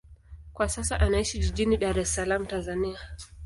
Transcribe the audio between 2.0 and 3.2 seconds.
Salaam, Tanzania.